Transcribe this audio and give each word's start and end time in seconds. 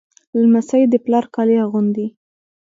لمسی 0.41 0.83
د 0.87 0.93
پلار 1.05 1.25
کالي 1.35 1.55
اغوندي. 1.65 2.07